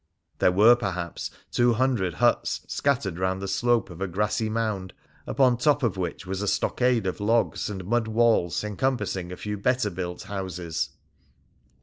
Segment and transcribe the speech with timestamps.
[0.39, 4.93] There were, perhaps, two hundred huts scattered round the slope of a grassy mound,
[5.27, 9.59] upon top of which was a stockade of logs and mud walls encompassing a few
[9.59, 10.89] better built houses.